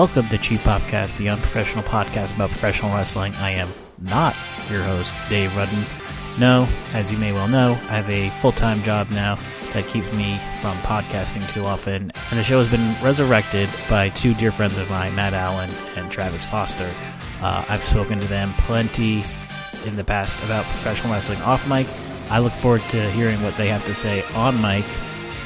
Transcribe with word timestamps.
Welcome 0.00 0.30
to 0.30 0.38
Cheap 0.38 0.60
Popcast, 0.60 1.18
the 1.18 1.28
unprofessional 1.28 1.84
podcast 1.84 2.34
about 2.34 2.48
professional 2.48 2.94
wrestling. 2.94 3.34
I 3.34 3.50
am 3.50 3.68
not 3.98 4.34
your 4.70 4.82
host, 4.82 5.14
Dave 5.28 5.54
Rudden. 5.54 5.84
No, 6.38 6.66
as 6.94 7.12
you 7.12 7.18
may 7.18 7.32
well 7.32 7.48
know, 7.48 7.72
I 7.72 8.00
have 8.00 8.08
a 8.08 8.30
full-time 8.40 8.82
job 8.82 9.10
now 9.10 9.38
that 9.74 9.86
keeps 9.88 10.10
me 10.14 10.40
from 10.62 10.74
podcasting 10.78 11.46
too 11.52 11.66
often, 11.66 12.12
and 12.30 12.38
the 12.38 12.42
show 12.42 12.60
has 12.60 12.70
been 12.70 12.96
resurrected 13.04 13.68
by 13.90 14.08
two 14.08 14.32
dear 14.32 14.50
friends 14.50 14.78
of 14.78 14.88
mine, 14.88 15.14
Matt 15.14 15.34
Allen 15.34 15.68
and 15.96 16.10
Travis 16.10 16.46
Foster. 16.46 16.90
Uh, 17.42 17.66
I've 17.68 17.84
spoken 17.84 18.20
to 18.20 18.26
them 18.26 18.54
plenty 18.54 19.22
in 19.84 19.96
the 19.96 20.04
past 20.04 20.42
about 20.46 20.64
professional 20.64 21.12
wrestling 21.12 21.42
off 21.42 21.68
mic. 21.68 21.86
I 22.30 22.38
look 22.38 22.52
forward 22.52 22.80
to 22.88 23.10
hearing 23.10 23.42
what 23.42 23.54
they 23.58 23.68
have 23.68 23.84
to 23.84 23.94
say 23.94 24.24
on 24.32 24.62
mic, 24.62 24.86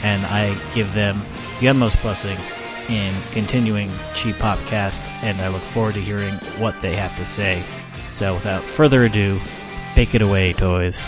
and 0.04 0.24
I 0.26 0.56
give 0.74 0.94
them 0.94 1.22
the 1.58 1.66
utmost 1.70 2.00
blessing 2.02 2.38
in 2.88 3.14
continuing 3.32 3.90
Cheap 4.14 4.36
Popcast, 4.36 5.02
and 5.22 5.40
I 5.40 5.48
look 5.48 5.62
forward 5.62 5.94
to 5.94 6.00
hearing 6.00 6.34
what 6.58 6.80
they 6.80 6.94
have 6.94 7.16
to 7.16 7.24
say. 7.24 7.62
So 8.10 8.34
without 8.34 8.62
further 8.62 9.04
ado, 9.04 9.40
take 9.94 10.14
it 10.14 10.22
away, 10.22 10.52
toys. 10.52 11.04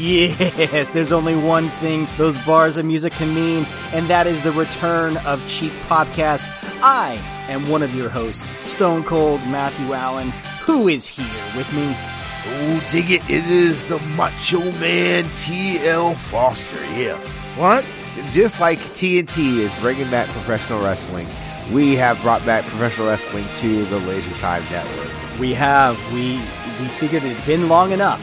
Yes, 0.00 0.90
there's 0.90 1.12
only 1.12 1.36
one 1.36 1.68
thing 1.68 2.06
those 2.16 2.38
bars 2.46 2.76
of 2.78 2.86
music 2.86 3.12
can 3.12 3.34
mean, 3.34 3.66
and 3.92 4.06
that 4.08 4.26
is 4.26 4.42
the 4.42 4.52
return 4.52 5.16
of 5.26 5.46
Cheap 5.46 5.72
Popcast. 5.88 6.48
I 6.82 7.20
am 7.48 7.68
one 7.68 7.82
of 7.82 7.94
your 7.94 8.08
hosts, 8.08 8.56
Stone 8.66 9.04
Cold 9.04 9.40
Matthew 9.42 9.92
Allen. 9.92 10.30
Who 10.62 10.88
is 10.88 11.06
here 11.06 11.26
with 11.56 11.70
me? 11.74 11.94
Oh, 12.50 12.88
dig 12.90 13.10
it. 13.10 13.28
It 13.30 13.44
is 13.46 13.84
the 13.88 13.98
Macho 14.16 14.60
Man 14.80 15.24
TL 15.24 16.16
Foster 16.16 16.82
here. 16.86 17.16
What? 17.56 17.84
Just 18.32 18.60
like 18.60 18.78
TNT 18.78 19.58
is 19.58 19.72
bringing 19.80 20.10
back 20.10 20.26
professional 20.28 20.82
wrestling, 20.82 21.26
we 21.72 21.94
have 21.96 22.20
brought 22.22 22.44
back 22.44 22.64
professional 22.64 23.06
wrestling 23.08 23.44
to 23.58 23.84
the 23.86 23.98
Laser 24.00 24.32
Time 24.40 24.62
Network. 24.70 25.38
We 25.38 25.54
have. 25.54 25.96
We 26.12 26.32
we 26.80 26.86
figured 26.88 27.22
it 27.24 27.36
had 27.36 27.46
been 27.46 27.68
long 27.68 27.92
enough. 27.92 28.20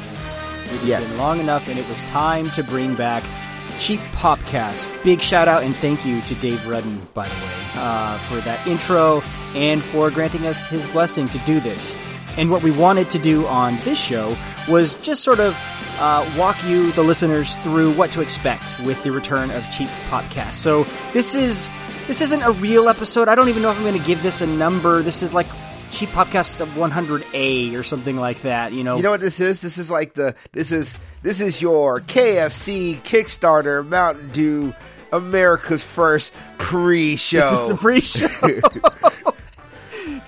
It 0.65 0.79
had 0.79 0.87
Yes. 0.87 1.03
been 1.07 1.17
long 1.17 1.39
enough, 1.39 1.67
and 1.69 1.77
it 1.79 1.87
was 1.87 2.03
time 2.03 2.49
to 2.51 2.63
bring 2.63 2.95
back 2.95 3.23
Cheap 3.79 3.99
Popcast. 4.13 4.89
Big 5.03 5.21
shout 5.21 5.47
out 5.47 5.63
and 5.63 5.75
thank 5.75 6.05
you 6.05 6.21
to 6.21 6.35
Dave 6.35 6.65
Rudden, 6.67 7.07
by 7.13 7.27
the 7.27 7.33
way, 7.35 7.51
uh, 7.77 8.17
for 8.19 8.35
that 8.37 8.65
intro 8.67 9.21
and 9.53 9.83
for 9.83 10.09
granting 10.09 10.45
us 10.45 10.65
his 10.67 10.85
blessing 10.87 11.27
to 11.27 11.37
do 11.39 11.59
this. 11.59 11.93
And 12.37 12.51
what 12.51 12.61
we 12.63 12.71
wanted 12.71 13.09
to 13.11 13.19
do 13.19 13.45
on 13.47 13.77
this 13.77 13.99
show 13.99 14.35
was 14.67 14.95
just 14.95 15.23
sort 15.23 15.39
of 15.39 15.55
uh, 15.99 16.29
walk 16.37 16.61
you, 16.65 16.91
the 16.91 17.03
listeners, 17.03 17.55
through 17.57 17.93
what 17.93 18.11
to 18.11 18.21
expect 18.21 18.77
with 18.81 19.01
the 19.03 19.11
return 19.11 19.51
of 19.51 19.63
Cheap 19.71 19.87
Popcast. 20.09 20.53
So 20.53 20.83
this 21.13 21.33
is 21.35 21.69
this 22.07 22.21
isn't 22.21 22.41
a 22.41 22.51
real 22.51 22.89
episode. 22.89 23.29
I 23.29 23.35
don't 23.35 23.49
even 23.49 23.61
know 23.61 23.71
if 23.71 23.77
I'm 23.77 23.83
going 23.83 23.99
to 23.99 24.05
give 24.05 24.21
this 24.21 24.41
a 24.41 24.47
number. 24.47 25.01
This 25.01 25.23
is 25.23 25.33
like 25.33 25.47
Cheap 25.91 26.09
Popcast 26.09 26.65
100A 26.73 27.75
or 27.75 27.83
something 27.83 28.17
like 28.17 28.41
that. 28.41 28.73
You 28.73 28.83
know, 28.83 28.97
You 28.97 29.03
know 29.03 29.11
what 29.11 29.21
this 29.21 29.39
is? 29.39 29.61
This 29.61 29.77
is 29.77 29.89
like 29.89 30.13
the 30.13 30.35
this 30.51 30.71
is 30.71 30.95
this 31.21 31.39
is 31.39 31.61
your 31.61 32.01
KFC 32.01 32.99
Kickstarter 33.01 33.87
Mountain 33.87 34.31
Dew 34.33 34.73
America's 35.13 35.83
first 35.83 36.33
pre-show. 36.57 37.39
This 37.39 37.59
is 37.59 37.69
the 37.69 37.75
pre-show. 37.77 38.27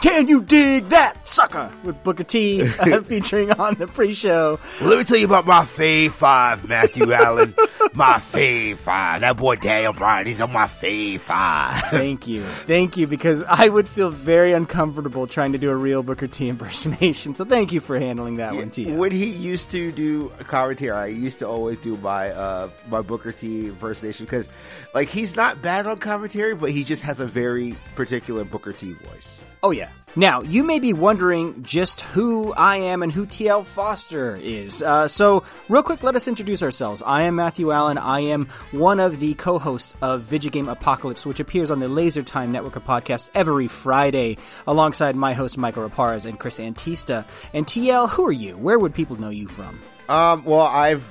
Can 0.02 0.28
you 0.28 0.44
dig 0.44 0.90
that 0.90 1.28
sucker 1.28 1.72
with 1.84 2.04
Booker 2.04 2.24
T 2.24 2.62
uh, 2.80 3.02
featuring 3.02 3.52
on 3.52 3.76
the 3.76 3.88
pre-show? 3.88 4.60
Let 4.82 5.00
me 5.00 5.04
tell 5.04 5.18
you 5.18 5.26
about 5.26 5.48
my 5.48 5.62
fave 5.62 6.12
five, 6.12 6.68
Matthew 6.70 7.12
Allen. 7.12 7.56
My 7.94 8.18
fave 8.18 8.78
five. 8.78 9.22
That 9.22 9.38
boy 9.38 9.56
Daniel 9.56 9.94
Bryan, 9.94 10.28
he's 10.28 10.40
on 10.40 10.54
my 10.54 10.66
fave 10.66 11.22
five. 11.22 11.84
Thank 11.90 12.28
you, 12.28 12.44
thank 12.44 12.96
you, 12.96 13.08
because 13.08 13.42
I 13.44 13.68
would 13.70 13.90
feel 13.90 14.12
very 14.12 14.54
uncomfortable 14.54 15.26
trying 15.26 15.54
to 15.54 15.58
do 15.58 15.72
a 15.72 15.76
real 15.76 16.04
Booker 16.04 16.28
T 16.28 16.48
impersonation. 16.48 17.34
So 17.34 17.44
thank 17.44 17.72
you 17.72 17.80
for 17.80 18.00
handling 18.00 18.38
that 18.38 18.54
one, 18.54 18.70
T. 18.70 18.92
When 18.96 19.12
he 19.12 19.26
used 19.26 19.72
to 19.72 19.92
do 19.92 20.32
a 20.40 20.44
commentary, 20.44 20.92
I 20.92 21.08
used 21.08 21.40
to 21.40 21.48
always 21.48 21.80
do 21.80 21.98
my 21.98 22.30
uh 22.30 22.70
my 22.88 23.02
Booker 23.02 23.32
T 23.32 23.68
impersonation 23.68 24.26
because 24.26 24.48
like 24.94 25.10
he's 25.10 25.36
not 25.36 25.62
bad 25.62 25.88
on 25.88 25.98
commentary, 25.98 26.54
but 26.54 26.70
he 26.70 26.84
just 26.84 27.02
has 27.04 27.20
a 27.20 27.26
very 27.26 27.76
particular 27.96 28.44
Booker 28.44 28.74
T 28.74 28.94
voice. 28.94 29.42
Oh 29.64 29.72
yeah. 29.72 29.90
Now 30.16 30.42
you 30.42 30.64
may 30.64 30.80
be 30.80 30.94
wondering 30.94 31.64
just 31.64 32.02
who 32.02 32.54
I 32.54 32.78
am 32.78 33.04
and 33.04 33.12
who 33.12 33.26
TL 33.26 33.66
Foster 33.66 34.36
is. 34.36 34.82
Uh, 34.82 35.08
so 35.08 35.44
real 35.70 35.84
quick, 35.84 36.02
let 36.02 36.16
us 36.16 36.28
introduce 36.28 36.64
ourselves. 36.64 37.04
I 37.06 37.24
am 37.24 37.36
Matthew 37.36 37.72
Allen. 37.72 37.98
I 37.98 38.22
am 38.22 38.48
one 38.72 39.00
of 39.00 39.20
the 39.20 39.36
co-hosts 39.36 39.96
of 40.02 40.24
Vidjagame 40.24 40.72
Apocalypse, 40.72 41.26
which 41.26 41.40
appears 41.40 41.70
on 41.70 41.80
the 41.80 41.88
Laser 41.88 42.24
Time 42.24 42.52
Network 42.52 42.76
of 42.76 42.84
podcasts 42.84 43.30
every 43.36 43.68
Friday, 43.68 44.38
alongside 44.66 45.16
my 45.16 45.34
host 45.34 45.58
Michael 45.58 45.88
Raparez 45.88 46.26
and 46.26 46.40
Chris 46.40 46.58
Antista. 46.58 47.26
And 47.54 47.66
TL, 47.68 48.10
who 48.10 48.26
are 48.26 48.32
you? 48.32 48.58
Where 48.58 48.80
would 48.80 48.96
people 48.96 49.20
know 49.20 49.30
you 49.30 49.48
from? 49.48 49.80
Um, 50.10 50.46
well, 50.46 50.62
I've 50.62 51.04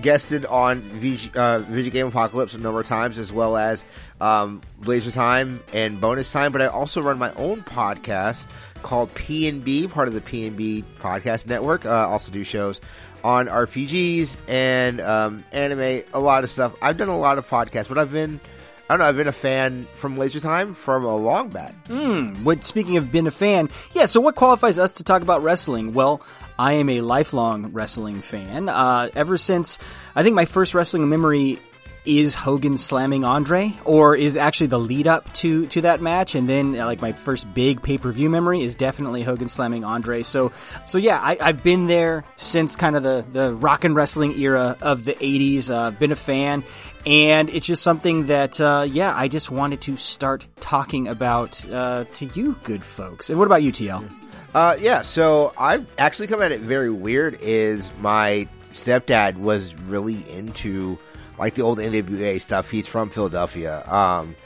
guested 0.00 0.46
on 0.46 0.82
VG, 0.82 1.36
uh, 1.36 1.90
Game 1.90 2.06
Apocalypse 2.06 2.54
a 2.54 2.58
number 2.58 2.80
of 2.80 2.86
times, 2.86 3.18
as 3.18 3.32
well 3.32 3.56
as 3.56 3.84
um, 4.20 4.60
Laser 4.82 5.10
Time 5.10 5.60
and 5.72 6.00
Bonus 6.00 6.32
Time. 6.32 6.52
But 6.52 6.62
I 6.62 6.66
also 6.66 7.02
run 7.02 7.18
my 7.18 7.32
own 7.34 7.62
podcast 7.62 8.44
called 8.82 9.12
P 9.14 9.48
and 9.48 9.64
B, 9.64 9.88
part 9.88 10.08
of 10.08 10.14
the 10.14 10.20
P 10.20 10.46
and 10.46 10.56
B 10.56 10.84
Podcast 11.00 11.46
Network. 11.46 11.86
Uh, 11.86 12.08
also 12.08 12.30
do 12.30 12.44
shows 12.44 12.80
on 13.24 13.46
RPGs 13.46 14.36
and 14.48 15.00
um, 15.00 15.44
anime, 15.50 16.02
a 16.12 16.20
lot 16.20 16.44
of 16.44 16.50
stuff. 16.50 16.74
I've 16.82 16.98
done 16.98 17.08
a 17.08 17.18
lot 17.18 17.38
of 17.38 17.48
podcasts, 17.48 17.88
but 17.88 17.98
I've 17.98 18.12
been. 18.12 18.38
I 18.86 18.92
don't 18.92 18.98
know. 18.98 19.06
I've 19.06 19.16
been 19.16 19.28
a 19.28 19.32
fan 19.32 19.88
from 19.94 20.18
Laser 20.18 20.40
Time 20.40 20.74
from 20.74 21.06
a 21.06 21.16
long 21.16 21.48
back. 21.48 21.74
What, 22.44 22.64
speaking 22.64 22.98
of 22.98 23.10
been 23.10 23.26
a 23.26 23.30
fan, 23.30 23.70
yeah, 23.94 24.04
so 24.04 24.20
what 24.20 24.34
qualifies 24.34 24.78
us 24.78 24.92
to 24.94 25.04
talk 25.04 25.22
about 25.22 25.42
wrestling? 25.42 25.94
Well, 25.94 26.20
I 26.58 26.74
am 26.74 26.88
a 26.88 27.00
lifelong 27.00 27.72
wrestling 27.72 28.20
fan. 28.20 28.68
Uh, 28.68 29.10
ever 29.14 29.36
since, 29.36 29.78
I 30.14 30.22
think 30.22 30.36
my 30.36 30.44
first 30.44 30.74
wrestling 30.74 31.08
memory 31.08 31.58
is 32.04 32.34
Hogan 32.34 32.76
slamming 32.76 33.24
Andre, 33.24 33.72
or 33.84 34.14
is 34.14 34.36
actually 34.36 34.66
the 34.66 34.78
lead 34.78 35.06
up 35.06 35.32
to, 35.34 35.66
to 35.68 35.80
that 35.82 36.02
match, 36.02 36.34
and 36.34 36.48
then 36.48 36.78
uh, 36.78 36.84
like 36.84 37.00
my 37.00 37.12
first 37.12 37.52
big 37.54 37.82
pay-per-view 37.82 38.28
memory 38.28 38.62
is 38.62 38.74
definitely 38.74 39.22
Hogan 39.22 39.48
slamming 39.48 39.84
Andre. 39.84 40.22
So, 40.22 40.52
so 40.86 40.98
yeah, 40.98 41.18
I, 41.18 41.38
I've 41.40 41.62
been 41.62 41.86
there 41.86 42.24
since 42.36 42.76
kind 42.76 42.94
of 42.94 43.02
the, 43.02 43.24
the 43.32 43.54
rock 43.54 43.84
and 43.84 43.96
wrestling 43.96 44.32
era 44.32 44.76
of 44.82 45.04
the 45.04 45.14
80s, 45.14 45.70
uh, 45.70 45.92
been 45.92 46.12
a 46.12 46.16
fan, 46.16 46.62
and 47.06 47.48
it's 47.48 47.66
just 47.66 47.82
something 47.82 48.26
that, 48.26 48.60
uh, 48.60 48.86
yeah, 48.88 49.14
I 49.16 49.28
just 49.28 49.50
wanted 49.50 49.80
to 49.82 49.96
start 49.96 50.46
talking 50.60 51.08
about 51.08 51.64
uh, 51.70 52.04
to 52.14 52.26
you, 52.26 52.56
good 52.64 52.84
folks. 52.84 53.30
And 53.30 53.38
what 53.38 53.46
about 53.46 53.62
you, 53.62 53.72
TL? 53.72 54.23
Uh, 54.54 54.76
yeah, 54.80 55.02
so 55.02 55.52
I've 55.58 55.84
actually 55.98 56.28
come 56.28 56.40
at 56.40 56.52
it 56.52 56.60
very 56.60 56.90
weird 56.90 57.38
is 57.40 57.90
my 57.98 58.48
stepdad 58.70 59.36
was 59.36 59.74
really 59.74 60.18
into 60.30 60.96
like 61.38 61.54
the 61.54 61.62
old 61.62 61.78
NWA 61.78 62.40
stuff. 62.40 62.70
He's 62.70 62.86
from 62.86 63.10
Philadelphia. 63.10 63.82
Um, 63.90 64.36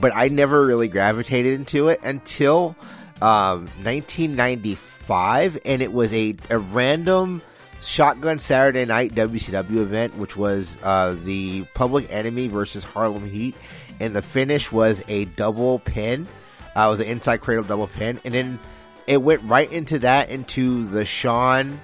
but 0.00 0.12
I 0.14 0.28
never 0.28 0.64
really 0.64 0.86
gravitated 0.86 1.54
into 1.54 1.88
it 1.88 2.00
until, 2.04 2.76
um, 3.20 3.66
1995 3.82 5.58
and 5.64 5.82
it 5.82 5.92
was 5.92 6.12
a, 6.12 6.36
a 6.50 6.58
random 6.58 7.42
Shotgun 7.80 8.38
Saturday 8.38 8.84
Night 8.84 9.14
WCW 9.16 9.78
event, 9.78 10.16
which 10.18 10.36
was, 10.36 10.76
uh, 10.84 11.16
the 11.24 11.64
Public 11.74 12.06
Enemy 12.12 12.46
versus 12.46 12.84
Harlem 12.84 13.28
Heat. 13.28 13.56
And 13.98 14.14
the 14.14 14.22
finish 14.22 14.70
was 14.70 15.02
a 15.08 15.24
double 15.24 15.80
pin. 15.80 16.28
Uh, 16.76 16.86
was 16.90 17.00
an 17.00 17.06
inside 17.06 17.38
cradle 17.38 17.64
double 17.64 17.88
pin. 17.88 18.20
And 18.24 18.34
then, 18.34 18.60
it 19.08 19.22
went 19.22 19.42
right 19.44 19.72
into 19.72 20.00
that 20.00 20.28
into 20.30 20.84
the 20.84 21.04
Shawn 21.04 21.80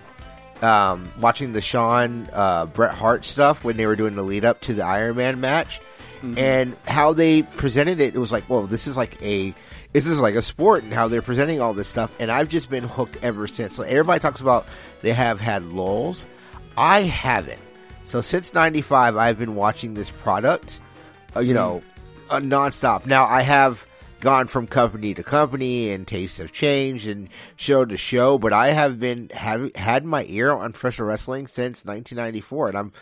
um 0.63 1.11
watching 1.19 1.53
the 1.53 1.61
Shawn 1.61 2.29
uh 2.33 2.67
Bret 2.67 2.95
Hart 2.95 3.25
stuff 3.25 3.65
when 3.65 3.77
they 3.77 3.87
were 3.87 3.97
doing 3.97 4.15
the 4.15 4.23
lead 4.23 4.45
up 4.45 4.61
to 4.63 4.75
the 4.75 4.85
Iron 4.85 5.17
Man 5.17 5.41
match. 5.41 5.81
And 6.39 6.75
how 6.89 7.13
they 7.13 7.43
presented 7.43 8.01
it 8.01 8.15
it 8.15 8.19
was 8.19 8.33
like 8.33 8.45
whoa 8.45 8.67
this 8.67 8.87
is 8.87 8.97
like 8.97 9.21
a 9.23 9.55
this 9.93 10.07
is 10.07 10.21
like 10.21 10.35
a 10.35 10.43
sport 10.43 10.83
and 10.83 10.93
how 10.93 11.09
they're 11.09 11.23
presenting 11.23 11.61
all 11.61 11.75
this 11.75 11.89
stuff. 11.89 12.11
And 12.19 12.31
I've 12.31 12.49
just 12.49 12.69
been 12.69 12.85
hooked 12.85 13.23
ever 13.23 13.47
since. 13.47 13.77
So 13.77 13.83
everybody 13.83 14.21
talks 14.21 14.41
about 14.41 14.67
they 15.03 15.13
have 15.13 15.39
had 15.39 15.65
lulls. 15.65 16.27
I 16.77 17.03
haven't. 17.03 17.61
So 18.05 18.21
since 18.21 18.55
95 18.55 19.17
I've 19.17 19.39
been 19.39 19.55
watching 19.55 19.95
this 19.95 20.11
product 20.11 20.81
uh, 21.37 21.41
you 21.41 21.55
know 21.55 21.83
uh, 22.31 22.39
nonstop. 22.39 23.07
Now 23.07 23.25
I 23.25 23.43
have 23.43 23.87
gone 24.21 24.47
from 24.47 24.67
company 24.67 25.15
to 25.15 25.23
company 25.23 25.91
and 25.91 26.07
tastes 26.07 26.39
have 26.39 26.53
changed 26.53 27.07
and 27.07 27.29
show 27.57 27.85
to 27.85 27.97
show, 27.97 28.39
but 28.39 28.53
I 28.53 28.69
have 28.69 28.99
been 28.99 29.31
have 29.31 29.75
had 29.77 30.05
my 30.05 30.25
ear 30.29 30.53
on 30.53 30.73
professional 30.73 31.09
wrestling 31.09 31.47
since 31.47 31.85
1994, 31.85 32.69
and 32.69 32.79
I'm 32.79 32.93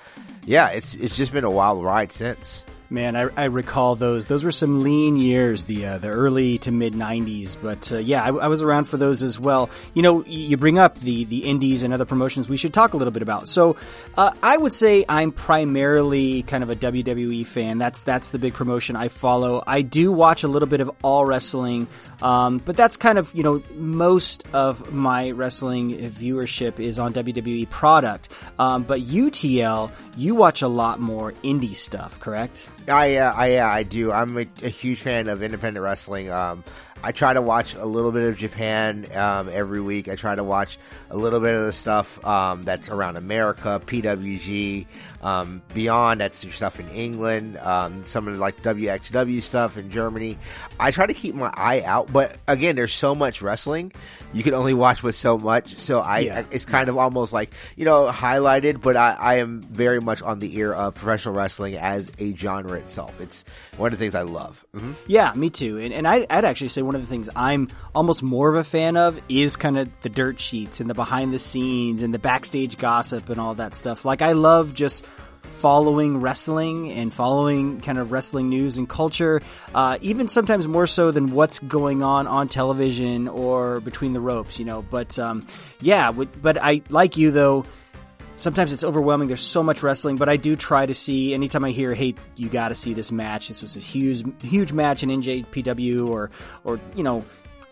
yeah, 0.47 0.69
it's 0.70 0.94
it's 0.94 1.17
just 1.17 1.32
been 1.32 1.44
a 1.44 1.50
wild 1.50 1.85
ride 1.85 2.12
since. 2.12 2.64
Man, 2.92 3.16
I, 3.16 3.30
I, 3.38 3.44
recall 3.44 3.96
those. 3.96 4.26
Those 4.26 4.44
were 4.44 4.52
some 4.52 4.82
lean 4.82 5.16
years, 5.16 5.64
the 5.64 5.86
uh, 5.86 5.98
the 5.98 6.08
early 6.08 6.58
to 6.58 6.70
mid 6.70 6.92
'90s. 6.92 7.56
But 7.60 7.90
uh, 7.90 7.96
yeah, 7.96 8.22
I, 8.22 8.28
I, 8.28 8.48
was 8.48 8.60
around 8.60 8.84
for 8.84 8.98
those 8.98 9.22
as 9.22 9.40
well. 9.40 9.70
You 9.94 10.02
know, 10.02 10.22
you 10.26 10.58
bring 10.58 10.76
up 10.78 10.98
the 10.98 11.24
the 11.24 11.46
indies 11.46 11.84
and 11.84 11.94
other 11.94 12.04
promotions. 12.04 12.50
We 12.50 12.58
should 12.58 12.74
talk 12.74 12.92
a 12.92 12.98
little 12.98 13.10
bit 13.10 13.22
about. 13.22 13.48
So, 13.48 13.76
uh, 14.14 14.32
I 14.42 14.58
would 14.58 14.74
say 14.74 15.06
I'm 15.08 15.32
primarily 15.32 16.42
kind 16.42 16.62
of 16.62 16.68
a 16.68 16.76
WWE 16.76 17.46
fan. 17.46 17.78
That's 17.78 18.02
that's 18.02 18.28
the 18.28 18.38
big 18.38 18.52
promotion 18.52 18.94
I 18.94 19.08
follow. 19.08 19.64
I 19.66 19.80
do 19.80 20.12
watch 20.12 20.42
a 20.42 20.48
little 20.48 20.68
bit 20.68 20.82
of 20.82 20.90
all 21.00 21.24
wrestling, 21.24 21.88
um, 22.20 22.58
but 22.58 22.76
that's 22.76 22.98
kind 22.98 23.16
of 23.16 23.34
you 23.34 23.42
know 23.42 23.62
most 23.74 24.44
of 24.52 24.92
my 24.92 25.30
wrestling 25.30 25.96
viewership 26.10 26.78
is 26.78 26.98
on 26.98 27.14
WWE 27.14 27.70
product. 27.70 28.28
Um, 28.58 28.82
but 28.82 29.00
UTL, 29.00 29.90
you 30.18 30.34
watch 30.34 30.60
a 30.60 30.68
lot 30.68 31.00
more 31.00 31.32
indie 31.42 31.74
stuff, 31.74 32.20
correct? 32.20 32.68
I, 32.88 33.17
uh, 33.17 33.32
I, 33.34 33.52
yeah, 33.52 33.69
I 33.69 33.82
do. 33.82 34.12
I'm 34.12 34.37
a, 34.37 34.46
a, 34.62 34.69
huge 34.69 35.00
fan 35.00 35.29
of 35.29 35.43
independent 35.43 35.82
wrestling. 35.82 36.31
Um, 36.31 36.64
I 37.05 37.11
try 37.12 37.32
to 37.32 37.43
watch 37.43 37.75
a 37.75 37.84
little 37.84 38.12
bit 38.12 38.29
of 38.29 38.37
Japan 38.37 39.06
um, 39.14 39.49
every 39.49 39.81
week. 39.81 40.08
I 40.08 40.14
try 40.14 40.34
to 40.34 40.44
watch 40.44 40.79
a 41.11 41.17
little 41.17 41.40
bit 41.40 41.55
of 41.55 41.64
the 41.64 41.73
stuff 41.73 42.25
um, 42.25 42.62
that's 42.62 42.88
around 42.88 43.17
America, 43.17 43.82
PWG, 43.84 44.87
um, 45.22 45.62
beyond. 45.74 46.20
That's 46.20 46.44
your 46.44 46.52
stuff 46.52 46.80
in 46.80 46.88
England, 46.88 47.58
um, 47.58 48.04
some 48.04 48.28
of 48.28 48.34
the, 48.34 48.40
like 48.40 48.62
WXW 48.62 49.42
stuff 49.42 49.76
in 49.76 49.90
Germany. 49.90 50.38
I 50.78 50.90
try 50.90 51.06
to 51.06 51.14
keep 51.14 51.34
my 51.34 51.52
eye 51.54 51.82
out, 51.82 52.12
but 52.12 52.36
again, 52.46 52.76
there's 52.76 52.92
so 52.92 53.14
much 53.14 53.42
wrestling. 53.42 53.92
You 54.32 54.42
can 54.42 54.54
only 54.54 54.74
watch 54.74 55.02
with 55.02 55.14
so 55.14 55.38
much. 55.38 55.78
So 55.78 56.00
I, 56.00 56.19
yeah. 56.20 56.44
it's 56.50 56.64
kind 56.64 56.88
of 56.88 56.96
almost 56.96 57.32
like 57.32 57.52
you 57.76 57.84
know 57.84 58.06
highlighted, 58.10 58.80
but 58.80 58.96
I, 58.96 59.16
I 59.19 59.34
am 59.36 59.62
very 59.62 60.00
much 60.00 60.22
on 60.22 60.38
the 60.38 60.56
ear 60.56 60.72
of 60.72 60.94
professional 60.94 61.34
wrestling 61.34 61.76
as 61.76 62.10
a 62.18 62.34
genre 62.34 62.78
itself. 62.78 63.20
It's 63.20 63.44
one 63.76 63.92
of 63.92 63.98
the 63.98 64.02
things 64.04 64.14
I 64.14 64.22
love. 64.22 64.64
Mm-hmm. 64.75 64.92
Yeah, 65.06 65.32
me 65.34 65.50
too. 65.50 65.78
And, 65.78 65.92
and 65.92 66.06
I, 66.06 66.26
I'd 66.28 66.44
actually 66.44 66.68
say 66.68 66.82
one 66.82 66.94
of 66.94 67.00
the 67.00 67.06
things 67.06 67.28
I'm 67.36 67.68
almost 67.94 68.22
more 68.22 68.48
of 68.48 68.56
a 68.56 68.64
fan 68.64 68.96
of 68.96 69.20
is 69.28 69.56
kind 69.56 69.78
of 69.78 69.88
the 70.00 70.08
dirt 70.08 70.40
sheets 70.40 70.80
and 70.80 70.88
the 70.88 70.94
behind 70.94 71.32
the 71.32 71.38
scenes 71.38 72.02
and 72.02 72.12
the 72.12 72.18
backstage 72.18 72.78
gossip 72.78 73.28
and 73.28 73.40
all 73.40 73.54
that 73.54 73.75
stuff. 73.75 74.04
Like 74.04 74.22
I 74.22 74.32
love 74.32 74.75
just 74.75 75.06
following 75.62 76.20
wrestling 76.20 76.91
and 76.91 77.14
following 77.14 77.81
kind 77.81 77.97
of 77.97 78.11
wrestling 78.11 78.49
news 78.49 78.79
and 78.79 78.88
culture, 78.88 79.41
uh, 79.76 79.97
even 80.00 80.26
sometimes 80.26 80.67
more 80.67 80.88
so 80.88 81.12
than 81.12 81.31
what's 81.31 81.61
going 81.61 82.03
on 82.03 82.26
on 82.26 82.49
television 82.49 83.29
or 83.29 83.79
between 83.79 84.12
the 84.12 84.20
ropes, 84.20 84.59
you 84.59 84.64
know. 84.64 84.82
But 84.82 85.20
um, 85.20 85.47
yeah, 85.81 86.11
but 86.11 86.59
I 86.61 86.82
like 86.88 87.17
you 87.17 87.31
though 87.31 87.64
sometimes 88.35 88.73
it's 88.73 88.82
overwhelming. 88.82 89.29
There's 89.29 89.41
so 89.41 89.62
much 89.62 89.85
wrestling, 89.85 90.17
but 90.17 90.29
I 90.29 90.37
do 90.37 90.56
try 90.56 90.85
to 90.85 90.94
see 90.94 91.32
anytime 91.32 91.64
I 91.64 91.70
hear, 91.70 91.94
"Hey, 91.94 92.17
you 92.35 92.49
got 92.49 92.69
to 92.69 92.75
see 92.75 92.93
this 92.93 93.12
match. 93.12 93.47
This 93.47 93.62
was 93.62 93.76
a 93.76 93.81
huge, 93.81 94.25
huge 94.43 94.73
match 94.73 95.05
in 95.05 95.11
NJPW," 95.11 96.09
or, 96.09 96.31
or 96.64 96.81
you 96.97 97.05
know, 97.05 97.25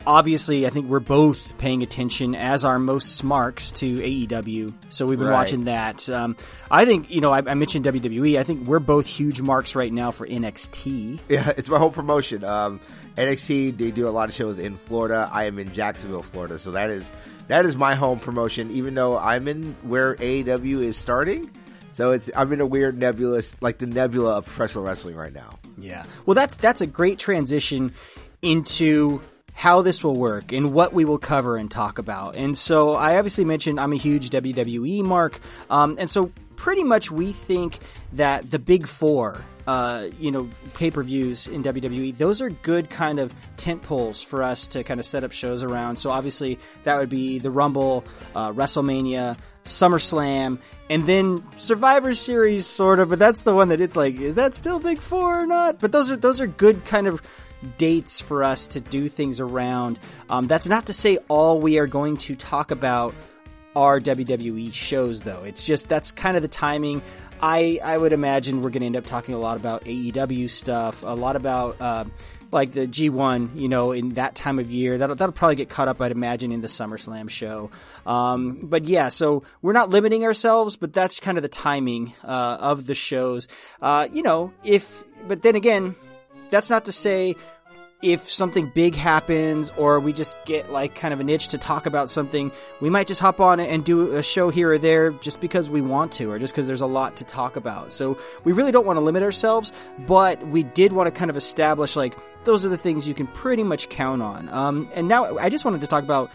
obviously, 0.06 0.66
I 0.66 0.70
think 0.70 0.88
we're 0.88 1.00
both 1.00 1.56
paying 1.58 1.82
attention, 1.82 2.34
as 2.34 2.64
are 2.64 2.78
most 2.78 3.16
smarks, 3.16 3.70
to 3.72 3.98
AEW. 3.98 4.72
So 4.88 5.06
we've 5.06 5.18
been 5.18 5.28
right. 5.28 5.34
watching 5.34 5.64
that. 5.64 6.08
Um, 6.08 6.36
I 6.70 6.84
think, 6.84 7.10
you 7.10 7.20
know, 7.20 7.32
I, 7.32 7.38
I, 7.38 7.54
mentioned 7.54 7.84
WWE. 7.84 8.38
I 8.38 8.42
think 8.42 8.66
we're 8.66 8.78
both 8.78 9.06
huge 9.06 9.40
marks 9.40 9.74
right 9.74 9.92
now 9.92 10.10
for 10.10 10.26
NXT. 10.26 11.20
Yeah, 11.28 11.52
it's 11.56 11.68
my 11.68 11.78
whole 11.78 11.90
promotion. 11.90 12.44
Um, 12.44 12.80
NXT, 13.16 13.76
they 13.76 13.90
do 13.90 14.08
a 14.08 14.10
lot 14.10 14.28
of 14.28 14.34
shows 14.34 14.58
in 14.58 14.76
Florida. 14.76 15.28
I 15.32 15.44
am 15.44 15.58
in 15.58 15.72
Jacksonville, 15.72 16.22
Florida. 16.22 16.58
So 16.58 16.72
that 16.72 16.90
is 16.90 17.10
that 17.48 17.66
is 17.66 17.76
my 17.76 17.94
home 17.94 18.20
promotion, 18.20 18.70
even 18.70 18.94
though 18.94 19.18
I'm 19.18 19.48
in 19.48 19.76
where 19.82 20.14
AEW 20.16 20.82
is 20.84 20.96
starting. 20.96 21.50
So 21.92 22.12
it's 22.12 22.30
I'm 22.36 22.52
in 22.52 22.60
a 22.60 22.66
weird 22.66 22.96
nebulous, 22.96 23.56
like 23.60 23.78
the 23.78 23.86
nebula 23.86 24.38
of 24.38 24.46
professional 24.46 24.84
wrestling 24.84 25.16
right 25.16 25.32
now. 25.32 25.58
Yeah. 25.76 26.04
Well, 26.24 26.34
that's 26.34 26.56
that's 26.56 26.80
a 26.80 26.86
great 26.86 27.18
transition 27.18 27.92
into 28.42 29.20
how 29.52 29.82
this 29.82 30.02
will 30.02 30.16
work 30.16 30.52
and 30.52 30.72
what 30.72 30.92
we 30.92 31.04
will 31.04 31.18
cover 31.18 31.56
and 31.56 31.70
talk 31.70 31.98
about. 31.98 32.36
And 32.36 32.56
so 32.56 32.94
I 32.94 33.16
obviously 33.18 33.44
mentioned 33.44 33.78
I'm 33.78 33.92
a 33.92 33.96
huge 33.96 34.30
WWE 34.30 35.02
mark, 35.02 35.40
um, 35.68 35.96
and 35.98 36.10
so 36.10 36.32
pretty 36.56 36.84
much 36.84 37.10
we 37.10 37.32
think 37.32 37.78
that 38.12 38.50
the 38.50 38.58
big 38.58 38.86
four 38.86 39.44
uh, 39.70 40.08
you 40.18 40.32
know, 40.32 40.48
pay 40.74 40.90
per 40.90 41.00
views 41.00 41.46
in 41.46 41.62
WWE, 41.62 42.16
those 42.16 42.40
are 42.40 42.50
good 42.50 42.90
kind 42.90 43.20
of 43.20 43.32
tent 43.56 43.82
poles 43.82 44.20
for 44.20 44.42
us 44.42 44.66
to 44.66 44.82
kind 44.82 44.98
of 44.98 45.06
set 45.06 45.22
up 45.22 45.30
shows 45.30 45.62
around. 45.62 45.94
So 45.94 46.10
obviously 46.10 46.58
that 46.82 46.98
would 46.98 47.08
be 47.08 47.38
the 47.38 47.52
Rumble, 47.52 48.04
uh, 48.34 48.50
WrestleMania, 48.52 49.36
SummerSlam, 49.64 50.58
and 50.88 51.06
then 51.06 51.44
Survivor 51.54 52.14
Series, 52.14 52.66
sort 52.66 52.98
of. 52.98 53.10
But 53.10 53.20
that's 53.20 53.44
the 53.44 53.54
one 53.54 53.68
that 53.68 53.80
it's 53.80 53.94
like, 53.94 54.16
is 54.16 54.34
that 54.34 54.54
still 54.56 54.80
Big 54.80 55.00
Four 55.00 55.42
or 55.42 55.46
not? 55.46 55.78
But 55.78 55.92
those 55.92 56.10
are 56.10 56.16
those 56.16 56.40
are 56.40 56.48
good 56.48 56.84
kind 56.84 57.06
of 57.06 57.22
dates 57.78 58.20
for 58.20 58.42
us 58.42 58.66
to 58.68 58.80
do 58.80 59.08
things 59.08 59.40
around. 59.40 59.98
Um, 60.28 60.46
that's 60.46 60.68
not 60.68 60.86
to 60.86 60.92
say 60.92 61.18
all 61.28 61.60
we 61.60 61.78
are 61.78 61.86
going 61.86 62.16
to 62.18 62.34
talk 62.34 62.70
about 62.70 63.14
are 63.76 64.00
WWE 64.00 64.72
shows, 64.72 65.22
though. 65.22 65.44
It's 65.44 65.64
just 65.64 65.88
that's 65.88 66.12
kind 66.12 66.36
of 66.36 66.42
the 66.42 66.48
timing. 66.48 67.02
I 67.40 67.80
I 67.82 67.96
would 67.96 68.12
imagine 68.12 68.62
we're 68.62 68.70
going 68.70 68.80
to 68.80 68.86
end 68.86 68.96
up 68.96 69.06
talking 69.06 69.34
a 69.34 69.38
lot 69.38 69.56
about 69.56 69.84
AEW 69.84 70.50
stuff, 70.50 71.02
a 71.02 71.14
lot 71.14 71.36
about 71.36 71.76
uh, 71.80 72.04
like 72.52 72.72
the 72.72 72.86
G1, 72.86 73.58
you 73.58 73.68
know, 73.68 73.92
in 73.92 74.10
that 74.10 74.34
time 74.34 74.58
of 74.58 74.70
year. 74.70 74.98
That'll 74.98 75.16
that'll 75.16 75.32
probably 75.32 75.56
get 75.56 75.68
caught 75.68 75.88
up, 75.88 76.00
I'd 76.00 76.12
imagine, 76.12 76.52
in 76.52 76.60
the 76.60 76.68
SummerSlam 76.68 77.30
show. 77.30 77.70
Um, 78.04 78.58
but 78.62 78.84
yeah, 78.84 79.08
so 79.08 79.44
we're 79.62 79.72
not 79.72 79.90
limiting 79.90 80.24
ourselves, 80.24 80.76
but 80.76 80.92
that's 80.92 81.20
kind 81.20 81.38
of 81.38 81.42
the 81.42 81.48
timing 81.48 82.12
uh, 82.24 82.58
of 82.60 82.86
the 82.86 82.94
shows. 82.94 83.48
Uh, 83.80 84.08
you 84.12 84.22
know, 84.22 84.52
if 84.64 85.04
but 85.26 85.42
then 85.42 85.54
again, 85.54 85.94
that's 86.50 86.70
not 86.70 86.84
to 86.86 86.92
say 86.92 87.36
if 88.02 88.30
something 88.30 88.70
big 88.74 88.94
happens 88.94 89.70
or 89.76 90.00
we 90.00 90.12
just 90.12 90.36
get 90.46 90.72
like 90.72 90.94
kind 90.94 91.12
of 91.12 91.20
an 91.20 91.28
itch 91.28 91.48
to 91.48 91.58
talk 91.58 91.84
about 91.86 92.08
something, 92.08 92.50
we 92.80 92.88
might 92.88 93.06
just 93.06 93.20
hop 93.20 93.40
on 93.40 93.60
and 93.60 93.84
do 93.84 94.16
a 94.16 94.22
show 94.22 94.48
here 94.48 94.72
or 94.72 94.78
there 94.78 95.10
just 95.10 95.40
because 95.40 95.68
we 95.68 95.80
want 95.80 96.12
to 96.12 96.30
or 96.30 96.38
just 96.38 96.54
because 96.54 96.66
there's 96.66 96.80
a 96.80 96.86
lot 96.86 97.16
to 97.16 97.24
talk 97.24 97.56
about. 97.56 97.92
So 97.92 98.18
we 98.44 98.52
really 98.52 98.72
don't 98.72 98.86
want 98.86 98.96
to 98.96 99.02
limit 99.02 99.22
ourselves, 99.22 99.72
but 100.06 100.46
we 100.46 100.62
did 100.62 100.92
want 100.92 101.08
to 101.08 101.18
kind 101.18 101.30
of 101.30 101.36
establish 101.36 101.94
like 101.94 102.16
those 102.44 102.64
are 102.64 102.70
the 102.70 102.78
things 102.78 103.06
you 103.06 103.14
can 103.14 103.26
pretty 103.26 103.64
much 103.64 103.90
count 103.90 104.22
on. 104.22 104.48
Um, 104.48 104.88
and 104.94 105.06
now 105.06 105.36
I 105.36 105.50
just 105.50 105.64
wanted 105.66 105.82
to 105.82 105.86
talk 105.86 106.02
about 106.02 106.30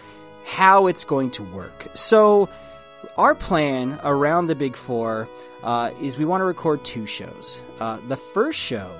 how 0.45 0.85
it's 0.85 1.03
going 1.03 1.31
to 1.31 1.43
work. 1.43 1.87
So 1.95 2.47
our 3.17 3.33
plan 3.33 3.99
around 4.03 4.47
the 4.47 4.55
Big 4.55 4.75
Four 4.75 5.27
uh, 5.63 5.91
is 5.99 6.15
we 6.15 6.25
want 6.25 6.41
to 6.41 6.45
record 6.45 6.85
two 6.85 7.07
shows. 7.07 7.59
Uh, 7.79 7.99
the 8.07 8.17
first 8.17 8.59
show 8.59 8.91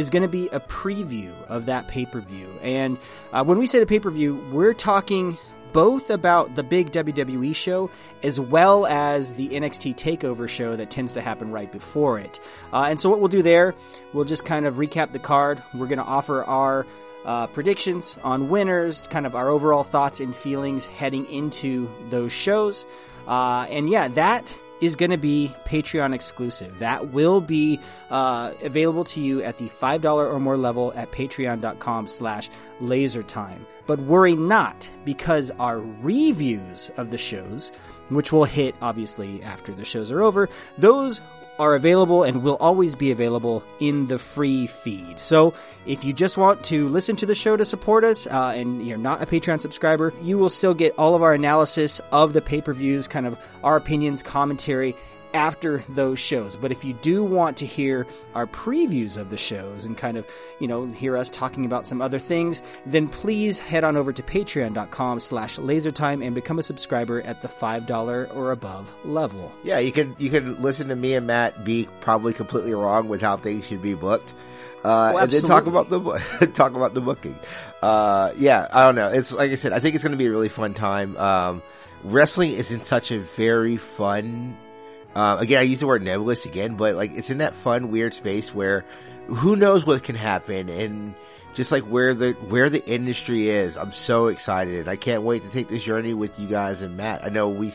is 0.00 0.08
going 0.08 0.22
to 0.22 0.28
be 0.28 0.48
a 0.48 0.60
preview 0.60 1.30
of 1.48 1.66
that 1.66 1.86
pay 1.86 2.06
per 2.06 2.20
view. 2.20 2.48
And 2.62 2.96
uh, 3.32 3.44
when 3.44 3.58
we 3.58 3.66
say 3.66 3.78
the 3.78 3.86
pay 3.86 4.00
per 4.00 4.10
view, 4.10 4.42
we're 4.50 4.72
talking 4.72 5.36
both 5.74 6.08
about 6.08 6.54
the 6.54 6.62
big 6.62 6.90
WWE 6.90 7.54
show 7.54 7.90
as 8.22 8.40
well 8.40 8.86
as 8.86 9.34
the 9.34 9.50
NXT 9.50 9.94
TakeOver 9.94 10.48
show 10.48 10.74
that 10.74 10.90
tends 10.90 11.12
to 11.12 11.20
happen 11.20 11.52
right 11.52 11.70
before 11.70 12.18
it. 12.18 12.40
Uh, 12.72 12.86
and 12.88 12.98
so, 12.98 13.10
what 13.10 13.20
we'll 13.20 13.28
do 13.28 13.42
there, 13.42 13.74
we'll 14.14 14.24
just 14.24 14.46
kind 14.46 14.64
of 14.64 14.76
recap 14.76 15.12
the 15.12 15.18
card. 15.18 15.62
We're 15.74 15.86
going 15.86 15.98
to 15.98 16.04
offer 16.04 16.42
our 16.44 16.86
uh, 17.26 17.46
predictions 17.48 18.16
on 18.24 18.48
winners, 18.48 19.06
kind 19.08 19.26
of 19.26 19.34
our 19.34 19.50
overall 19.50 19.84
thoughts 19.84 20.18
and 20.18 20.34
feelings 20.34 20.86
heading 20.86 21.26
into 21.26 21.90
those 22.08 22.32
shows. 22.32 22.86
Uh, 23.28 23.66
and 23.68 23.90
yeah, 23.90 24.08
that 24.08 24.50
is 24.80 24.96
going 24.96 25.10
to 25.10 25.18
be 25.18 25.54
Patreon 25.64 26.14
exclusive. 26.14 26.78
That 26.78 27.10
will 27.10 27.40
be 27.40 27.80
uh, 28.10 28.54
available 28.62 29.04
to 29.04 29.20
you 29.20 29.42
at 29.42 29.58
the 29.58 29.68
$5 29.68 30.04
or 30.04 30.40
more 30.40 30.56
level 30.56 30.92
at 30.94 31.12
patreon.com 31.12 32.08
slash 32.08 32.50
lasertime. 32.80 33.66
But 33.86 34.00
worry 34.00 34.36
not, 34.36 34.88
because 35.04 35.50
our 35.58 35.80
reviews 35.80 36.90
of 36.96 37.10
the 37.10 37.18
shows, 37.18 37.72
which 38.08 38.32
will 38.32 38.44
hit 38.44 38.74
obviously 38.80 39.42
after 39.42 39.72
the 39.72 39.84
shows 39.84 40.10
are 40.10 40.22
over, 40.22 40.48
those 40.78 41.20
are 41.60 41.74
available 41.74 42.24
and 42.24 42.42
will 42.42 42.56
always 42.56 42.96
be 42.96 43.12
available 43.12 43.62
in 43.78 44.06
the 44.06 44.18
free 44.18 44.66
feed. 44.66 45.20
So 45.20 45.52
if 45.86 46.04
you 46.04 46.14
just 46.14 46.38
want 46.38 46.64
to 46.64 46.88
listen 46.88 47.16
to 47.16 47.26
the 47.26 47.34
show 47.34 47.56
to 47.56 47.66
support 47.66 48.02
us 48.02 48.26
uh, 48.26 48.54
and 48.56 48.84
you're 48.84 48.96
not 48.96 49.22
a 49.22 49.26
Patreon 49.26 49.60
subscriber, 49.60 50.14
you 50.22 50.38
will 50.38 50.48
still 50.48 50.72
get 50.72 50.94
all 50.96 51.14
of 51.14 51.22
our 51.22 51.34
analysis 51.34 52.00
of 52.12 52.32
the 52.32 52.40
pay 52.40 52.62
per 52.62 52.72
views, 52.72 53.06
kind 53.06 53.26
of 53.26 53.38
our 53.62 53.76
opinions, 53.76 54.22
commentary, 54.22 54.96
after 55.34 55.78
those 55.88 56.18
shows. 56.18 56.56
But 56.56 56.72
if 56.72 56.84
you 56.84 56.92
do 56.94 57.24
want 57.24 57.56
to 57.58 57.66
hear 57.66 58.06
our 58.34 58.46
previews 58.46 59.16
of 59.16 59.30
the 59.30 59.36
shows 59.36 59.84
and 59.84 59.96
kind 59.96 60.16
of, 60.16 60.26
you 60.58 60.68
know, 60.68 60.86
hear 60.86 61.16
us 61.16 61.30
talking 61.30 61.64
about 61.64 61.86
some 61.86 62.00
other 62.00 62.18
things, 62.18 62.62
then 62.86 63.08
please 63.08 63.58
head 63.58 63.84
on 63.84 63.96
over 63.96 64.12
to 64.12 64.22
patreon.com 64.22 65.20
slash 65.20 65.58
lasertime 65.58 66.24
and 66.24 66.34
become 66.34 66.58
a 66.58 66.62
subscriber 66.62 67.20
at 67.22 67.42
the 67.42 67.48
$5 67.48 68.36
or 68.36 68.52
above 68.52 68.92
level. 69.04 69.52
Yeah, 69.62 69.78
you 69.78 69.92
could, 69.92 70.14
you 70.18 70.30
can 70.30 70.60
listen 70.62 70.88
to 70.88 70.96
me 70.96 71.14
and 71.14 71.26
Matt 71.26 71.64
be 71.64 71.88
probably 72.00 72.32
completely 72.32 72.74
wrong 72.74 73.08
with 73.08 73.20
how 73.20 73.36
things 73.36 73.66
should 73.66 73.82
be 73.82 73.94
booked. 73.94 74.34
Uh, 74.84 75.18
and 75.20 75.30
then 75.30 75.42
talk 75.42 75.66
about 75.66 75.90
the 75.90 76.00
talk 76.54 76.74
about 76.74 76.94
the 76.94 77.00
booking. 77.02 77.38
Uh, 77.82 78.32
yeah, 78.38 78.66
I 78.72 78.82
don't 78.84 78.94
know. 78.94 79.08
It's 79.08 79.32
like 79.32 79.50
I 79.50 79.56
said. 79.56 79.72
I 79.72 79.80
think 79.80 79.94
it's 79.94 80.02
going 80.02 80.12
to 80.12 80.18
be 80.18 80.26
a 80.26 80.30
really 80.30 80.48
fun 80.48 80.72
time. 80.72 81.16
Um, 81.18 81.62
wrestling 82.02 82.52
is 82.52 82.70
in 82.70 82.82
such 82.84 83.10
a 83.10 83.18
very 83.18 83.76
fun 83.76 84.56
Uh, 85.14 85.36
again, 85.40 85.58
I 85.58 85.62
use 85.62 85.80
the 85.80 85.86
word 85.86 86.02
nebulous 86.02 86.46
again, 86.46 86.76
but 86.76 86.94
like 86.94 87.12
it's 87.12 87.30
in 87.30 87.38
that 87.38 87.54
fun, 87.54 87.90
weird 87.90 88.14
space 88.14 88.54
where 88.54 88.84
who 89.26 89.56
knows 89.56 89.84
what 89.84 90.02
can 90.02 90.16
happen 90.16 90.68
and 90.68 91.14
just 91.54 91.72
like 91.72 91.82
where 91.84 92.14
the 92.14 92.32
where 92.32 92.70
the 92.70 92.84
industry 92.88 93.48
is. 93.48 93.76
I'm 93.76 93.92
so 93.92 94.28
excited. 94.28 94.88
I 94.88 94.96
can't 94.96 95.22
wait 95.22 95.42
to 95.42 95.50
take 95.50 95.68
this 95.68 95.82
journey 95.82 96.14
with 96.14 96.38
you 96.38 96.46
guys 96.46 96.82
and 96.82 96.96
Matt. 96.96 97.24
I 97.24 97.28
know 97.28 97.48
we 97.48 97.72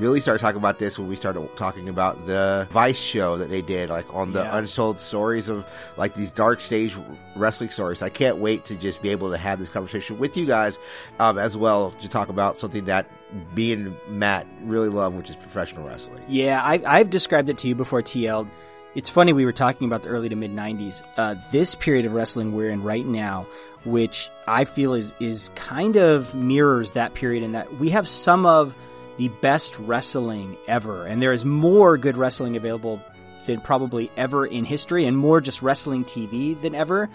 really 0.00 0.18
started 0.20 0.40
talking 0.40 0.58
about 0.58 0.78
this 0.78 0.98
when 0.98 1.06
we 1.08 1.14
started 1.14 1.48
talking 1.56 1.88
about 1.88 2.26
the 2.26 2.66
Vice 2.70 2.98
show 2.98 3.36
that 3.36 3.50
they 3.50 3.62
did, 3.62 3.90
like 3.90 4.12
on 4.14 4.32
the 4.32 4.40
Yeah. 4.42 4.56
untold 4.58 4.98
stories 4.98 5.48
of 5.48 5.64
like 5.96 6.14
these 6.14 6.30
dark 6.30 6.60
stage 6.60 6.96
wrestling 7.36 7.70
stories. 7.70 8.02
I 8.02 8.08
can't 8.08 8.38
wait 8.38 8.64
to 8.66 8.74
just 8.74 9.02
be 9.02 9.10
able 9.10 9.30
to 9.30 9.36
have 9.36 9.58
this 9.58 9.68
conversation 9.68 10.18
with 10.18 10.36
you 10.36 10.46
guys, 10.46 10.78
um, 11.20 11.38
as 11.38 11.56
well 11.56 11.90
to 12.00 12.08
talk 12.08 12.28
about 12.30 12.58
something 12.58 12.86
that 12.86 13.06
me 13.54 13.72
and 13.72 13.94
Matt 14.08 14.46
really 14.64 14.88
love, 14.88 15.14
which 15.14 15.30
is 15.30 15.36
professional 15.36 15.86
wrestling. 15.86 16.22
Yeah, 16.28 16.60
I, 16.64 16.80
I've 16.86 17.10
described 17.10 17.48
it 17.50 17.58
to 17.58 17.68
you 17.68 17.74
before, 17.74 18.02
TL. 18.02 18.48
It's 18.96 19.08
funny 19.08 19.32
we 19.32 19.44
were 19.44 19.52
talking 19.52 19.86
about 19.86 20.02
the 20.02 20.08
early 20.08 20.28
to 20.30 20.34
mid 20.34 20.50
'90s. 20.50 21.00
Uh, 21.16 21.36
this 21.52 21.76
period 21.76 22.06
of 22.06 22.12
wrestling 22.14 22.52
we're 22.54 22.70
in 22.70 22.82
right 22.82 23.06
now, 23.06 23.46
which 23.84 24.28
I 24.48 24.64
feel 24.64 24.94
is 24.94 25.12
is 25.20 25.50
kind 25.54 25.94
of 25.96 26.34
mirrors 26.34 26.90
that 26.92 27.14
period 27.14 27.44
in 27.44 27.52
that 27.52 27.78
we 27.78 27.90
have 27.90 28.08
some 28.08 28.46
of 28.46 28.74
the 29.20 29.28
best 29.42 29.78
wrestling 29.78 30.56
ever, 30.66 31.04
and 31.04 31.20
there 31.20 31.34
is 31.34 31.44
more 31.44 31.98
good 31.98 32.16
wrestling 32.16 32.56
available 32.56 33.02
than 33.44 33.60
probably 33.60 34.10
ever 34.16 34.46
in 34.46 34.64
history, 34.64 35.04
and 35.04 35.14
more 35.14 35.42
just 35.42 35.60
wrestling 35.60 36.04
TV 36.04 36.58
than 36.58 36.74
ever. 36.74 37.10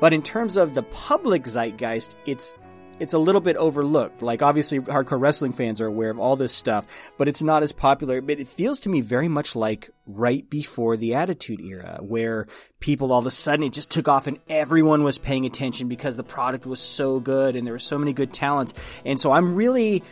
But 0.00 0.14
in 0.14 0.22
terms 0.22 0.56
of 0.56 0.72
the 0.72 0.82
public 0.82 1.44
zeitgeist, 1.44 2.16
it's 2.24 2.56
it's 3.00 3.12
a 3.12 3.18
little 3.18 3.42
bit 3.42 3.56
overlooked. 3.56 4.22
Like 4.22 4.40
obviously 4.40 4.80
hardcore 4.80 5.20
wrestling 5.20 5.52
fans 5.52 5.82
are 5.82 5.86
aware 5.86 6.08
of 6.08 6.18
all 6.18 6.36
this 6.36 6.54
stuff, 6.54 6.86
but 7.18 7.28
it's 7.28 7.42
not 7.42 7.62
as 7.62 7.72
popular. 7.72 8.22
But 8.22 8.40
it 8.40 8.48
feels 8.48 8.80
to 8.80 8.88
me 8.88 9.02
very 9.02 9.28
much 9.28 9.54
like 9.54 9.90
right 10.06 10.48
before 10.48 10.96
the 10.96 11.16
Attitude 11.16 11.60
Era, 11.60 11.98
where 12.00 12.46
people 12.80 13.12
all 13.12 13.18
of 13.18 13.26
a 13.26 13.30
sudden 13.30 13.66
it 13.66 13.74
just 13.74 13.90
took 13.90 14.08
off 14.08 14.26
and 14.26 14.38
everyone 14.48 15.02
was 15.02 15.18
paying 15.18 15.44
attention 15.44 15.88
because 15.88 16.16
the 16.16 16.24
product 16.24 16.64
was 16.64 16.80
so 16.80 17.20
good 17.20 17.56
and 17.56 17.66
there 17.66 17.74
were 17.74 17.78
so 17.78 17.98
many 17.98 18.14
good 18.14 18.32
talents. 18.32 18.72
And 19.04 19.20
so 19.20 19.32
I'm 19.32 19.54
really, 19.54 20.02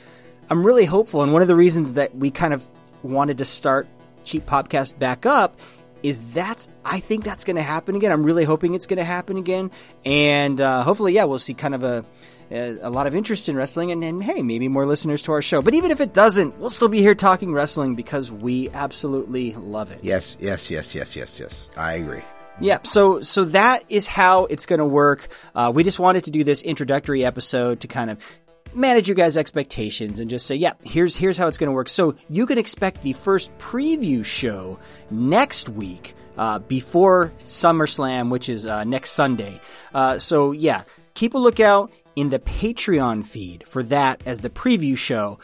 I'm 0.51 0.67
really 0.67 0.85
hopeful. 0.85 1.23
And 1.23 1.33
one 1.33 1.43
of 1.43 1.49
the 1.49 1.57
reasons 1.57 1.95
that 1.95 2.15
we 2.15 2.31
kind 2.31 2.53
of 2.53 2.69
wanted 3.03 3.39
to 3.39 3.45
start 3.45 3.89
Cheap 4.25 4.47
Popcast 4.47 4.99
back 4.99 5.25
up 5.25 5.59
is 6.03 6.21
that's 6.33 6.69
I 6.85 7.01
think 7.01 7.25
that's 7.25 7.45
going 7.45 7.57
to 7.57 7.63
happen 7.63 7.95
again. 7.95 8.13
I'm 8.13 8.25
really 8.25 8.45
hoping 8.45 8.75
it's 8.75 8.87
going 8.87 8.99
to 8.99 9.05
happen 9.05 9.37
again, 9.37 9.71
and 10.05 10.61
uh, 10.61 10.83
hopefully, 10.83 11.13
yeah, 11.13 11.25
we'll 11.25 11.39
see 11.39 11.55
kind 11.55 11.75
of 11.75 11.83
a 11.83 12.05
a 12.51 12.79
a 12.83 12.91
lot 12.91 13.07
of 13.07 13.15
interest 13.15 13.49
in 13.49 13.57
wrestling, 13.57 13.93
and, 13.93 14.03
and 14.03 14.23
hey, 14.23 14.43
maybe 14.43 14.69
more 14.69 14.87
listeners 14.87 15.23
to 15.25 15.33
our 15.33 15.43
show. 15.43 15.63
But 15.63 15.75
even 15.75 15.91
if 15.91 16.01
it 16.01 16.15
doesn't, 16.15 16.59
we'll 16.59 16.71
still 16.71 16.89
be 16.89 17.01
here 17.01 17.15
talking 17.15 17.53
wrestling 17.53 17.95
because 17.95 18.31
we 18.31 18.71
absolutely 18.71 19.55
love 19.55 19.91
it. 19.91 20.01
Yes, 20.03 20.37
yes, 20.41 20.71
yes, 20.71 20.95
yes, 20.95 21.15
yes, 21.17 21.39
yes. 21.39 21.69
I 21.77 21.95
agree. 21.95 22.23
Yeah, 22.61 22.79
so 22.83 23.21
so 23.23 23.45
that 23.45 23.85
is 23.89 24.07
how 24.07 24.45
it's 24.47 24.67
going 24.67 24.81
to 24.81 24.87
work. 24.87 25.29
Uh, 25.55 25.71
we 25.75 25.83
just 25.85 25.99
wanted 25.99 26.25
to 26.25 26.31
do 26.31 26.45
this 26.45 26.63
introductory 26.63 27.25
episode 27.25 27.81
to 27.81 27.89
kind 27.89 28.11
of 28.11 28.19
manage 28.75 29.09
you 29.09 29.15
guys' 29.15 29.37
expectations 29.37 30.21
and 30.21 30.31
just 30.31 30.47
say, 30.47 30.55
yeah, 30.55 30.75
here's 30.85 31.17
here's 31.17 31.37
how 31.37 31.49
it's 31.49 31.59
going 31.59 31.69
to 31.69 31.73
work. 31.73 31.89
So 31.89 32.15
you 32.29 32.47
can 32.47 32.59
expect 32.59 33.03
the 33.03 33.13
first 33.13 33.57
preview 33.59 34.25
show 34.25 34.79
next 35.11 35.69
week 35.69 36.15
uh, 36.37 36.59
before 36.61 37.33
SummerSlam, 37.45 38.31
which 38.31 38.49
is 38.49 38.67
uh, 38.67 38.85
next 38.85 39.11
Sunday. 39.11 39.61
Uh, 39.93 40.19
so 40.19 40.53
yeah, 40.53 40.85
keep 41.15 41.35
a 41.35 41.39
lookout 41.39 41.93
in 42.17 42.31
the 42.31 42.39
Patreon 42.39 43.25
feed 43.25 43.67
for 43.67 43.83
that 43.85 44.23
as 44.27 44.39
the 44.39 44.51
preview 44.51 44.97
show. 44.97 45.39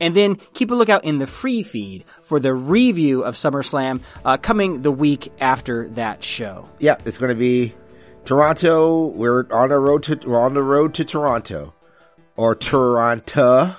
And 0.00 0.14
then 0.14 0.36
keep 0.54 0.70
a 0.70 0.74
lookout 0.74 1.04
in 1.04 1.18
the 1.18 1.26
free 1.26 1.62
feed 1.62 2.04
for 2.22 2.40
the 2.40 2.52
review 2.52 3.22
of 3.22 3.36
SummerSlam 3.36 4.02
uh, 4.24 4.36
coming 4.36 4.82
the 4.82 4.90
week 4.90 5.32
after 5.40 5.88
that 5.90 6.24
show. 6.24 6.68
Yeah, 6.80 6.96
it's 7.04 7.16
going 7.16 7.28
to 7.28 7.36
be 7.36 7.72
Toronto. 8.24 9.06
We're 9.06 9.46
on 9.52 9.68
the 9.68 9.78
road 9.78 10.02
to 10.04 10.18
we're 10.26 10.40
on 10.40 10.54
the 10.54 10.62
road 10.62 10.94
to 10.94 11.04
Toronto, 11.04 11.74
or 12.36 12.54
Toronto, 12.54 13.74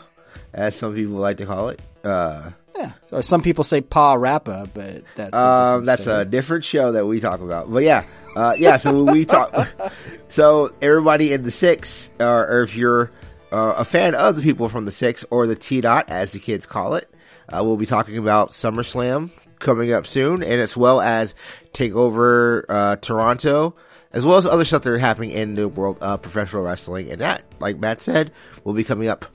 as 0.54 0.76
some 0.76 0.96
people 0.96 1.16
like 1.16 1.38
to 1.38 1.46
call 1.46 1.70
it. 1.70 1.82
Uh, 2.04 2.52
Yeah. 2.78 2.92
So 3.06 3.22
some 3.22 3.42
people 3.42 3.64
say 3.64 3.80
Pa 3.82 4.14
Rappa, 4.16 4.70
but 4.74 5.04
that's 5.16 5.34
a 5.34 5.48
um, 5.48 5.82
different 5.82 5.86
that's 5.86 6.08
a 6.08 6.26
different 6.26 6.66
show 6.66 6.92
that 6.92 7.06
we 7.06 7.20
talk 7.20 7.40
about. 7.40 7.72
But 7.72 7.84
yeah, 7.84 8.04
uh, 8.36 8.56
yeah. 8.58 8.78
So 8.78 9.04
we 9.04 9.26
talk. 9.26 9.68
so 10.28 10.74
everybody 10.82 11.32
in 11.32 11.44
the 11.44 11.52
six, 11.52 12.10
uh, 12.20 12.26
or 12.26 12.64
if 12.64 12.76
you're 12.76 13.12
uh, 13.52 13.76
a 13.78 13.86
fan 13.86 14.14
of 14.14 14.36
the 14.36 14.42
people 14.42 14.68
from 14.68 14.84
the 14.86 14.92
six 14.92 15.24
or 15.30 15.48
the 15.48 15.56
T 15.56 15.80
dot, 15.82 16.10
as 16.10 16.32
the 16.34 16.40
kids 16.40 16.66
call 16.66 16.96
it, 16.96 17.10
uh, 17.48 17.62
we'll 17.64 17.78
be 17.78 17.86
talking 17.86 18.18
about 18.18 18.52
SummerSlam 18.52 19.30
coming 19.60 19.94
up 19.94 20.06
soon, 20.06 20.44
and 20.44 20.60
as 20.60 20.76
well 20.76 21.00
as 21.00 21.34
Takeover 21.74 22.66
uh, 22.68 22.96
Toronto. 22.98 23.76
As 24.16 24.26
well 24.26 24.38
as 24.38 24.46
other 24.46 24.66
stuff 24.66 24.82
that 24.84 24.92
are 24.92 24.98
happening 24.98 25.30
in 25.32 25.56
the 25.56 25.68
world 25.68 26.00
of 26.02 26.22
professional 26.22 26.64
wrestling, 26.64 27.12
and 27.12 27.20
that, 27.22 27.44
like 27.60 27.78
Matt 27.78 28.02
said, 28.02 28.32
will 28.64 28.74
be 28.74 28.84
coming 28.84 29.10
up 29.10 29.26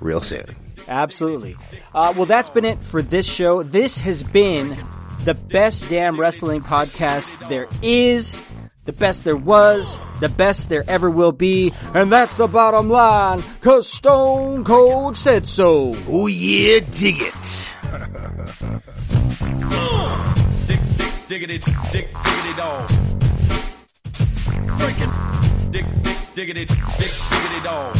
real 0.00 0.20
soon. 0.20 0.44
Absolutely. 0.88 1.56
Uh, 1.94 2.14
well, 2.16 2.26
that's 2.26 2.48
been 2.48 2.64
it 2.64 2.78
for 2.82 3.02
this 3.02 3.26
show. 3.26 3.62
This 3.62 3.98
has 3.98 4.22
been 4.22 4.76
the 5.24 5.34
best 5.34 5.88
damn 5.90 6.18
wrestling 6.18 6.62
podcast 6.62 7.48
there 7.48 7.66
is, 7.82 8.42
the 8.84 8.92
best 8.92 9.24
there 9.24 9.36
was, 9.36 9.98
the 10.20 10.28
best 10.28 10.68
there 10.68 10.84
ever 10.88 11.10
will 11.10 11.32
be, 11.32 11.72
and 11.94 12.10
that's 12.10 12.36
the 12.36 12.46
bottom 12.46 12.88
line, 12.88 13.42
cause 13.60 13.88
Stone 13.88 14.64
Cold 14.64 15.16
said 15.16 15.46
so. 15.46 15.92
Oh 16.08 16.26
yeah, 16.26 16.80
dig 16.94 17.16
it. 17.18 17.66
Dick, 20.66 20.80
dick, 20.96 21.12
diggity, 21.28 21.58
dick, 21.58 22.08
diggity 22.24 22.56
dog. 22.56 23.09
Breaking. 24.80 25.12
Dick, 25.70 25.84
dick, 26.06 26.16
diggity, 26.34 26.64
dick, 26.64 26.78
diggity 26.96 27.60
dog. 27.62 27.94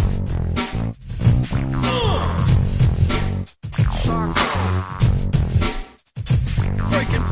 Breaking. 6.90 7.24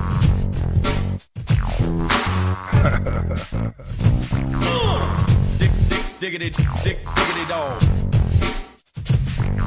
Dick, 5.58 5.72
dick, 6.20 6.20
diggity, 6.20 6.50
dick, 6.84 6.98
diggity 7.16 7.44
dog. 7.48 7.80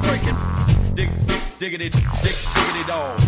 Breaking. 0.02 0.38
Dick, 0.94 1.10
dick, 1.26 1.42
diggity, 1.58 1.88
dick, 1.90 2.36
diggity 2.54 2.84
dog. 2.86 3.21